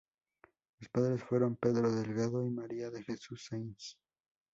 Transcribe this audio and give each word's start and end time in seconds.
Sus 0.79 0.89
padres 0.89 1.21
fueron 1.21 1.55
Pedro 1.57 1.91
Delgado 1.91 2.43
y 2.43 2.49
María 2.49 2.89
de 2.89 3.03
Jesús 3.03 3.45
Sáinz. 3.51 3.97